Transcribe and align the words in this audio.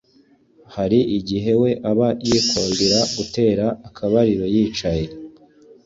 hari 0.75 0.99
igihe 1.17 1.51
we 1.61 1.71
aba 1.91 2.07
yikundira 2.27 2.99
gutera 3.15 3.65
akabariro 3.87 4.45
yicaye 4.53 5.07